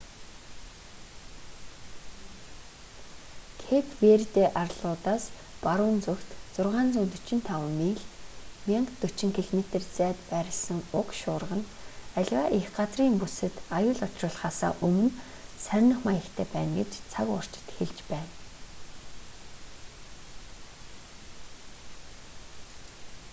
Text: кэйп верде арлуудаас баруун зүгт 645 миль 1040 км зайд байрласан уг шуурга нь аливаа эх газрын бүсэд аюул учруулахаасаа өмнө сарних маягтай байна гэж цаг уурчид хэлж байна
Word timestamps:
кэйп 3.63 3.87
верде 4.03 4.43
арлуудаас 4.61 5.23
баруун 5.65 5.97
зүгт 6.05 6.29
645 6.55 7.69
миль 7.79 8.03
1040 8.75 9.29
км 9.37 9.59
зайд 9.99 10.19
байрласан 10.31 10.79
уг 10.99 11.07
шуурга 11.21 11.55
нь 11.59 11.69
аливаа 12.19 12.47
эх 12.59 12.65
газрын 12.77 13.15
бүсэд 13.21 13.55
аюул 13.77 13.99
учруулахаасаа 14.07 14.71
өмнө 14.87 15.09
сарних 15.65 15.99
маягтай 16.07 16.45
байна 16.53 16.73
гэж 16.79 16.91
цаг 17.11 17.27
уурчид 17.33 17.67
хэлж 17.77 17.97
байна 18.11 18.31